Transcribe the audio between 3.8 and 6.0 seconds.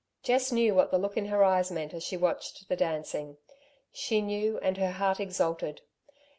she knew and her heart exulted.